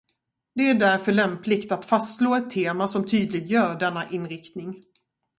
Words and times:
Det 0.55 0.69
är 0.69 0.73
därför 0.73 1.11
lämpligt 1.11 1.71
att 1.71 1.85
fastslå 1.85 2.35
ett 2.35 2.49
tema 2.49 2.87
som 2.87 3.05
tydliggör 3.05 3.79
denna 3.79 4.09
inriktning. 4.09 4.79